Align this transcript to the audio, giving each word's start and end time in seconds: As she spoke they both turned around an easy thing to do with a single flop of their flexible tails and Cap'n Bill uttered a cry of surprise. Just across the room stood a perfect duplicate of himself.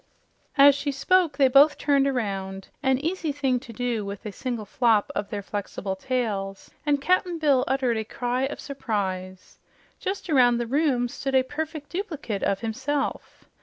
As 0.57 0.73
she 0.73 0.91
spoke 0.91 1.37
they 1.37 1.47
both 1.47 1.77
turned 1.77 2.07
around 2.07 2.69
an 2.81 2.97
easy 2.97 3.31
thing 3.31 3.59
to 3.59 3.71
do 3.71 4.03
with 4.03 4.25
a 4.25 4.31
single 4.31 4.65
flop 4.65 5.11
of 5.13 5.29
their 5.29 5.43
flexible 5.43 5.95
tails 5.95 6.71
and 6.87 6.99
Cap'n 6.99 7.37
Bill 7.37 7.63
uttered 7.67 7.97
a 7.97 8.03
cry 8.03 8.45
of 8.47 8.59
surprise. 8.59 9.59
Just 9.99 10.27
across 10.27 10.57
the 10.57 10.65
room 10.65 11.07
stood 11.07 11.35
a 11.35 11.43
perfect 11.43 11.91
duplicate 11.91 12.41
of 12.41 12.61
himself. 12.61 13.45